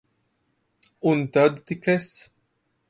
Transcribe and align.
Un 1.11 1.19
tad 1.37 1.53
tik 1.67 1.85
es. 1.97 2.07